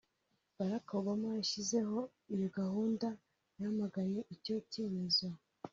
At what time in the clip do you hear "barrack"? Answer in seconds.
0.55-0.87